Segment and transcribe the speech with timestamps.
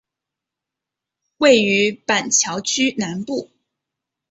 [1.37, 3.51] 位于板桥区南部。